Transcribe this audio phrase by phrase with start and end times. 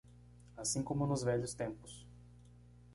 [0.57, 2.07] Assim como nos velhos tempos.